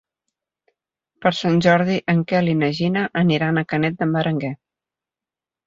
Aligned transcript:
Per 1.25 1.31
Sant 1.39 1.59
Jordi 1.65 1.99
en 2.15 2.25
Quel 2.33 2.51
i 2.55 2.57
na 2.63 2.71
Gina 2.79 3.05
aniran 3.23 3.63
a 3.65 3.67
Canet 3.75 4.03
d'en 4.03 4.19
Berenguer. 4.19 4.53